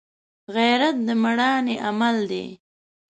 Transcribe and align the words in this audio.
غیرت 0.55 0.95
د 1.07 1.09
مړانې 1.23 1.75
عمل 1.87 2.17
دی 2.31 2.45